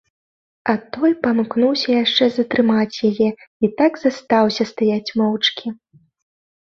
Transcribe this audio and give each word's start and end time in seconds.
А 0.71 0.73
той 0.95 1.11
памкнуўся 1.25 1.89
яшчэ 2.03 2.23
затрымаць 2.37 3.01
яе 3.11 3.29
і 3.67 3.71
так 3.83 4.01
застаўся 4.05 4.63
стаяць 4.75 5.15
моўчкі. 5.23 5.67